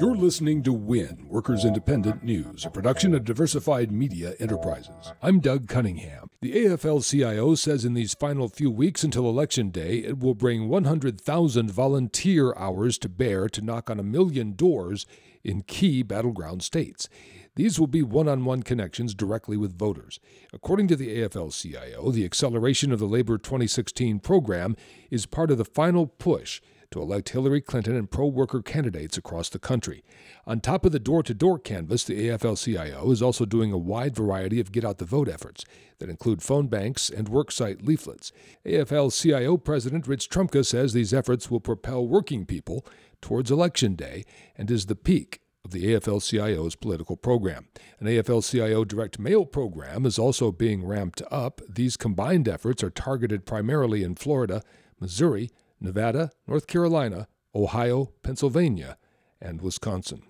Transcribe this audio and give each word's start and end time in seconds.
You're 0.00 0.16
listening 0.16 0.62
to 0.62 0.72
WIN, 0.72 1.26
Workers 1.28 1.66
Independent 1.66 2.24
News, 2.24 2.64
a 2.64 2.70
production 2.70 3.14
of 3.14 3.22
Diversified 3.22 3.92
Media 3.92 4.32
Enterprises. 4.40 5.12
I'm 5.20 5.40
Doug 5.40 5.68
Cunningham. 5.68 6.30
The 6.40 6.54
AFL 6.54 7.06
CIO 7.06 7.54
says 7.54 7.84
in 7.84 7.92
these 7.92 8.14
final 8.14 8.48
few 8.48 8.70
weeks 8.70 9.04
until 9.04 9.28
Election 9.28 9.68
Day, 9.68 9.98
it 9.98 10.18
will 10.18 10.34
bring 10.34 10.70
100,000 10.70 11.70
volunteer 11.70 12.54
hours 12.54 12.96
to 12.96 13.10
bear 13.10 13.46
to 13.50 13.60
knock 13.60 13.90
on 13.90 14.00
a 14.00 14.02
million 14.02 14.54
doors 14.54 15.04
in 15.44 15.64
key 15.64 16.02
battleground 16.02 16.62
states. 16.62 17.10
These 17.56 17.78
will 17.78 17.86
be 17.86 18.02
one 18.02 18.26
on 18.26 18.46
one 18.46 18.62
connections 18.62 19.14
directly 19.14 19.58
with 19.58 19.78
voters. 19.78 20.18
According 20.50 20.88
to 20.88 20.96
the 20.96 21.18
AFL 21.18 21.52
CIO, 21.52 22.10
the 22.10 22.24
acceleration 22.24 22.90
of 22.90 23.00
the 23.00 23.04
Labor 23.04 23.36
2016 23.36 24.20
program 24.20 24.76
is 25.10 25.26
part 25.26 25.50
of 25.50 25.58
the 25.58 25.64
final 25.66 26.06
push 26.06 26.62
to 26.90 27.00
elect 27.00 27.28
Hillary 27.30 27.60
Clinton 27.60 27.96
and 27.96 28.10
pro 28.10 28.26
worker 28.26 28.62
candidates 28.62 29.16
across 29.16 29.48
the 29.48 29.58
country. 29.58 30.02
On 30.46 30.60
top 30.60 30.84
of 30.84 30.92
the 30.92 30.98
door 30.98 31.22
to 31.22 31.34
door 31.34 31.58
canvass, 31.58 32.04
the 32.04 32.28
AFL 32.28 32.62
CIO 32.62 33.10
is 33.10 33.22
also 33.22 33.44
doing 33.44 33.72
a 33.72 33.78
wide 33.78 34.14
variety 34.14 34.60
of 34.60 34.72
get 34.72 34.84
out 34.84 34.98
the 34.98 35.04
vote 35.04 35.28
efforts 35.28 35.64
that 35.98 36.10
include 36.10 36.42
phone 36.42 36.66
banks 36.66 37.08
and 37.08 37.30
worksite 37.30 37.86
leaflets. 37.86 38.32
AFL 38.66 39.10
CIO 39.20 39.56
President 39.56 40.08
Rich 40.08 40.28
Trumka 40.30 40.66
says 40.66 40.92
these 40.92 41.14
efforts 41.14 41.50
will 41.50 41.60
propel 41.60 42.06
working 42.06 42.44
people 42.44 42.84
towards 43.20 43.50
Election 43.50 43.94
Day 43.94 44.24
and 44.56 44.70
is 44.70 44.86
the 44.86 44.96
peak 44.96 45.40
of 45.64 45.72
the 45.72 45.84
AFL 45.94 46.22
CIO's 46.22 46.74
political 46.74 47.16
program. 47.16 47.68
An 47.98 48.06
AFL 48.06 48.48
CIO 48.48 48.84
direct 48.84 49.18
mail 49.18 49.44
program 49.44 50.06
is 50.06 50.18
also 50.18 50.50
being 50.50 50.84
ramped 50.84 51.22
up. 51.30 51.60
These 51.68 51.96
combined 51.96 52.48
efforts 52.48 52.82
are 52.82 52.90
targeted 52.90 53.44
primarily 53.44 54.02
in 54.02 54.14
Florida, 54.14 54.62
Missouri, 54.98 55.50
Nevada, 55.80 56.30
North 56.46 56.66
Carolina, 56.66 57.28
Ohio, 57.54 58.12
Pennsylvania, 58.22 58.98
and 59.40 59.62
Wisconsin. 59.62 60.22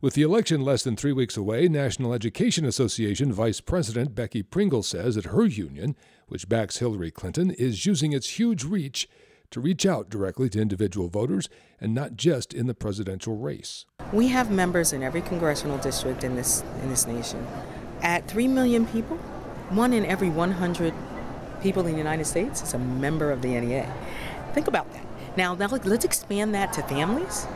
With 0.00 0.14
the 0.14 0.22
election 0.22 0.62
less 0.62 0.82
than 0.82 0.96
three 0.96 1.12
weeks 1.12 1.36
away, 1.36 1.68
National 1.68 2.14
Education 2.14 2.64
Association 2.64 3.32
Vice 3.32 3.60
President 3.60 4.14
Becky 4.14 4.42
Pringle 4.42 4.82
says 4.82 5.14
that 5.14 5.26
her 5.26 5.44
union, 5.44 5.94
which 6.28 6.48
backs 6.48 6.78
Hillary 6.78 7.10
Clinton, 7.10 7.50
is 7.50 7.84
using 7.84 8.12
its 8.12 8.38
huge 8.38 8.64
reach 8.64 9.08
to 9.50 9.60
reach 9.60 9.84
out 9.84 10.08
directly 10.08 10.48
to 10.48 10.60
individual 10.60 11.08
voters 11.08 11.48
and 11.80 11.94
not 11.94 12.16
just 12.16 12.54
in 12.54 12.66
the 12.66 12.74
presidential 12.74 13.36
race. 13.36 13.84
We 14.12 14.28
have 14.28 14.50
members 14.50 14.92
in 14.92 15.02
every 15.02 15.22
congressional 15.22 15.78
district 15.78 16.24
in 16.24 16.36
this 16.36 16.62
in 16.82 16.88
this 16.88 17.06
nation. 17.06 17.46
At 18.00 18.26
3 18.28 18.48
million 18.48 18.86
people, 18.86 19.16
one 19.70 19.92
in 19.92 20.06
every 20.06 20.30
100 20.30 20.94
people 21.62 21.84
in 21.86 21.92
the 21.92 21.98
United 21.98 22.24
States 22.24 22.62
is 22.62 22.74
a 22.74 22.78
member 22.78 23.30
of 23.30 23.42
the 23.42 23.48
NEA. 23.48 23.92
Think 24.52 24.66
about 24.66 24.92
that. 24.92 25.04
Now, 25.36 25.54
now 25.54 25.66
let's 25.68 26.04
expand 26.04 26.54
that 26.54 26.72
to 26.74 26.82
families. 26.82 27.46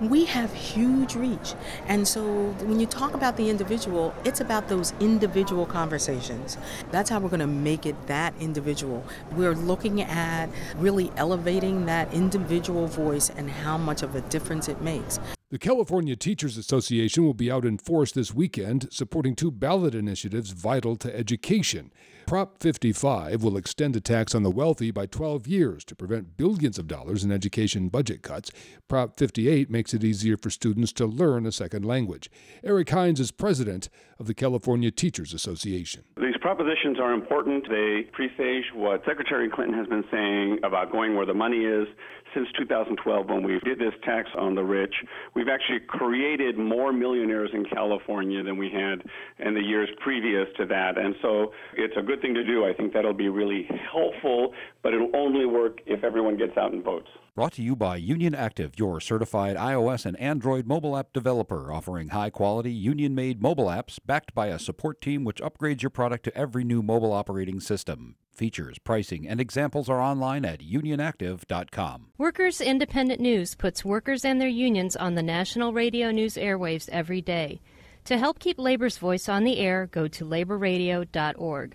We 0.00 0.26
have 0.26 0.52
huge 0.54 1.16
reach. 1.16 1.54
And 1.88 2.06
so 2.06 2.22
when 2.62 2.78
you 2.78 2.86
talk 2.86 3.14
about 3.14 3.36
the 3.36 3.50
individual, 3.50 4.14
it's 4.24 4.40
about 4.40 4.68
those 4.68 4.92
individual 5.00 5.66
conversations. 5.66 6.56
That's 6.92 7.10
how 7.10 7.18
we're 7.18 7.30
going 7.30 7.40
to 7.40 7.48
make 7.48 7.84
it 7.84 7.96
that 8.06 8.32
individual. 8.38 9.04
We're 9.32 9.56
looking 9.56 10.00
at 10.02 10.50
really 10.76 11.10
elevating 11.16 11.86
that 11.86 12.14
individual 12.14 12.86
voice 12.86 13.28
and 13.30 13.50
how 13.50 13.76
much 13.76 14.02
of 14.02 14.14
a 14.14 14.20
difference 14.22 14.68
it 14.68 14.80
makes. 14.80 15.18
The 15.50 15.58
California 15.58 16.14
Teachers 16.14 16.56
Association 16.56 17.24
will 17.24 17.34
be 17.34 17.50
out 17.50 17.64
in 17.64 17.78
force 17.78 18.12
this 18.12 18.32
weekend 18.32 18.92
supporting 18.92 19.34
two 19.34 19.50
ballot 19.50 19.94
initiatives 19.94 20.50
vital 20.50 20.94
to 20.96 21.14
education. 21.16 21.90
Prop 22.28 22.58
55 22.62 23.42
will 23.42 23.56
extend 23.56 23.96
a 23.96 24.02
tax 24.02 24.34
on 24.34 24.42
the 24.42 24.50
wealthy 24.50 24.90
by 24.90 25.06
12 25.06 25.46
years 25.46 25.82
to 25.86 25.94
prevent 25.94 26.36
billions 26.36 26.78
of 26.78 26.86
dollars 26.86 27.24
in 27.24 27.32
education 27.32 27.88
budget 27.88 28.20
cuts. 28.20 28.50
Prop 28.86 29.16
58 29.16 29.70
makes 29.70 29.94
it 29.94 30.04
easier 30.04 30.36
for 30.36 30.50
students 30.50 30.92
to 30.92 31.06
learn 31.06 31.46
a 31.46 31.52
second 31.52 31.86
language. 31.86 32.30
Eric 32.62 32.88
Heins 32.88 33.18
is 33.18 33.30
president 33.30 33.88
of 34.18 34.26
the 34.26 34.34
California 34.34 34.90
Teachers 34.90 35.32
Association. 35.32 36.04
These 36.20 36.36
propositions 36.42 36.98
are 37.00 37.14
important. 37.14 37.66
They 37.66 38.02
presage 38.12 38.74
what 38.74 39.04
Secretary 39.06 39.48
Clinton 39.48 39.78
has 39.78 39.86
been 39.86 40.04
saying 40.10 40.58
about 40.64 40.92
going 40.92 41.16
where 41.16 41.26
the 41.26 41.34
money 41.34 41.64
is. 41.64 41.88
Since 42.34 42.48
2012, 42.58 43.26
when 43.30 43.42
we 43.42 43.58
did 43.60 43.78
this 43.78 43.94
tax 44.04 44.28
on 44.36 44.54
the 44.54 44.62
rich, 44.62 44.94
we've 45.34 45.48
actually 45.48 45.80
created 45.80 46.58
more 46.58 46.92
millionaires 46.92 47.48
in 47.54 47.64
California 47.64 48.42
than 48.42 48.58
we 48.58 48.70
had 48.70 49.02
in 49.38 49.54
the 49.54 49.62
years 49.62 49.88
previous 50.00 50.46
to 50.58 50.66
that. 50.66 50.98
And 50.98 51.14
so 51.22 51.52
it's 51.74 51.94
a 51.96 52.02
good 52.18 52.26
thing 52.26 52.34
to 52.34 52.44
do. 52.44 52.64
I 52.64 52.72
think 52.72 52.92
that'll 52.92 53.12
be 53.12 53.28
really 53.28 53.68
helpful, 53.92 54.52
but 54.82 54.94
it'll 54.94 55.14
only 55.14 55.46
work 55.46 55.80
if 55.86 56.04
everyone 56.04 56.36
gets 56.36 56.56
out 56.56 56.72
and 56.72 56.82
votes. 56.82 57.08
Brought 57.34 57.52
to 57.54 57.62
you 57.62 57.76
by 57.76 57.96
Union 57.96 58.34
Active, 58.34 58.72
your 58.76 59.00
certified 59.00 59.56
iOS 59.56 60.04
and 60.04 60.18
Android 60.18 60.66
mobile 60.66 60.96
app 60.96 61.12
developer, 61.12 61.72
offering 61.72 62.08
high 62.08 62.30
quality, 62.30 62.72
union 62.72 63.14
made 63.14 63.40
mobile 63.40 63.66
apps 63.66 63.98
backed 64.04 64.34
by 64.34 64.48
a 64.48 64.58
support 64.58 65.00
team 65.00 65.24
which 65.24 65.40
upgrades 65.40 65.82
your 65.82 65.90
product 65.90 66.24
to 66.24 66.36
every 66.36 66.64
new 66.64 66.82
mobile 66.82 67.12
operating 67.12 67.60
system. 67.60 68.16
Features, 68.32 68.78
pricing, 68.78 69.28
and 69.28 69.40
examples 69.40 69.88
are 69.88 70.00
online 70.00 70.44
at 70.44 70.60
unionactive.com. 70.60 72.06
Workers 72.18 72.60
Independent 72.60 73.20
News 73.20 73.54
puts 73.54 73.84
workers 73.84 74.24
and 74.24 74.40
their 74.40 74.48
unions 74.48 74.96
on 74.96 75.14
the 75.14 75.22
national 75.22 75.72
radio 75.72 76.10
news 76.10 76.34
airwaves 76.34 76.88
every 76.90 77.20
day. 77.20 77.60
To 78.04 78.16
help 78.16 78.38
keep 78.38 78.58
labor's 78.58 78.96
voice 78.96 79.28
on 79.28 79.44
the 79.44 79.58
air, 79.58 79.86
go 79.86 80.08
to 80.08 80.24
laborradio.org. 80.24 81.74